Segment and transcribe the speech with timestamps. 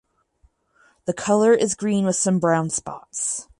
[1.05, 3.47] The colour is green with some brown spots.